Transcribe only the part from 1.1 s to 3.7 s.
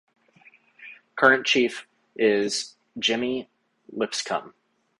Current chief is Jimmy